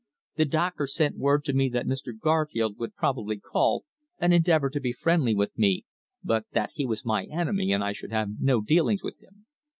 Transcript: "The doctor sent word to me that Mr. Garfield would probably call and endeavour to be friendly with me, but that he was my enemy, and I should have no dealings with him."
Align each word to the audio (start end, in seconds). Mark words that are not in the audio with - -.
"The 0.35 0.45
doctor 0.45 0.87
sent 0.87 1.19
word 1.19 1.45
to 1.45 1.53
me 1.53 1.69
that 1.69 1.85
Mr. 1.85 2.07
Garfield 2.19 2.79
would 2.79 2.95
probably 2.95 3.37
call 3.37 3.85
and 4.17 4.33
endeavour 4.33 4.71
to 4.71 4.79
be 4.79 4.91
friendly 4.93 5.35
with 5.35 5.55
me, 5.55 5.85
but 6.23 6.45
that 6.53 6.71
he 6.73 6.87
was 6.87 7.05
my 7.05 7.25
enemy, 7.25 7.71
and 7.71 7.83
I 7.83 7.93
should 7.93 8.11
have 8.11 8.29
no 8.41 8.61
dealings 8.61 9.03
with 9.03 9.19
him." 9.21 9.45